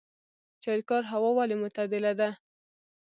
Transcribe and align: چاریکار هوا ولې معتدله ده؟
چاریکار 0.63 1.03
هوا 1.11 1.29
ولې 1.37 1.55
معتدله 1.61 2.13
ده؟ 2.19 2.29